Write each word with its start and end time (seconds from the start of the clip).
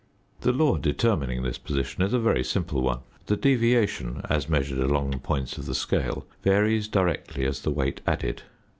The 0.39 0.51
law 0.51 0.77
determining 0.77 1.43
this 1.43 1.59
position 1.59 2.01
is 2.01 2.11
a 2.11 2.17
very 2.17 2.43
simple 2.43 2.81
one; 2.81 3.01
the 3.27 3.37
deviation 3.37 4.21
as 4.31 4.49
measured 4.49 4.79
along 4.79 5.11
the 5.11 5.17
points 5.19 5.59
of 5.59 5.67
the 5.67 5.75
scale 5.75 6.25
varies 6.41 6.87
directly 6.87 7.45
as 7.45 7.59
the 7.61 7.69
weight 7.69 8.01
added. 8.07 8.41